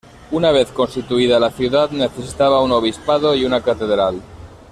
Una 0.31 0.49
vez 0.49 0.69
constituida 0.71 1.39
la 1.39 1.51
ciudad, 1.51 1.91
necesitaba 1.91 2.63
un 2.63 2.71
obispado 2.71 3.35
y 3.35 3.45
una 3.45 3.61
catedral. 3.61 4.19